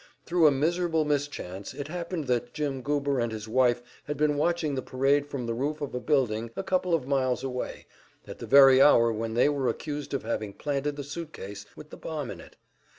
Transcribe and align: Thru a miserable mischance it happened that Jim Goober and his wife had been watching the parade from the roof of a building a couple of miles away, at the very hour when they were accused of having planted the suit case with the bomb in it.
Thru 0.25 0.47
a 0.47 0.51
miserable 0.51 1.05
mischance 1.05 1.75
it 1.75 1.87
happened 1.87 2.25
that 2.25 2.55
Jim 2.55 2.81
Goober 2.81 3.19
and 3.19 3.31
his 3.31 3.47
wife 3.47 3.83
had 4.05 4.17
been 4.17 4.35
watching 4.35 4.73
the 4.73 4.81
parade 4.81 5.27
from 5.27 5.45
the 5.45 5.53
roof 5.53 5.79
of 5.79 5.93
a 5.93 5.99
building 5.99 6.49
a 6.55 6.63
couple 6.63 6.95
of 6.95 7.05
miles 7.05 7.43
away, 7.43 7.85
at 8.25 8.39
the 8.39 8.47
very 8.47 8.81
hour 8.81 9.13
when 9.13 9.35
they 9.35 9.47
were 9.47 9.67
accused 9.69 10.15
of 10.15 10.23
having 10.23 10.53
planted 10.53 10.95
the 10.95 11.03
suit 11.03 11.31
case 11.33 11.67
with 11.75 11.91
the 11.91 11.97
bomb 11.97 12.31
in 12.31 12.39
it. 12.41 12.55